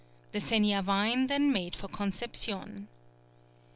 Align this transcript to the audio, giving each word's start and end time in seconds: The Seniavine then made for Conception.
The 0.31 0.39
Seniavine 0.39 1.27
then 1.27 1.51
made 1.51 1.75
for 1.75 1.87
Conception. 1.87 2.87